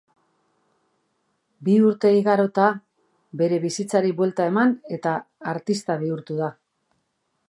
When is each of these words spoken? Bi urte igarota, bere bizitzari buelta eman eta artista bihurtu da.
Bi 1.67 1.75
urte 1.89 2.09
igarota, 2.21 2.69
bere 3.41 3.61
bizitzari 3.67 4.13
buelta 4.21 4.47
eman 4.53 4.73
eta 4.97 5.13
artista 5.53 5.99
bihurtu 6.05 6.39
da. 6.45 6.49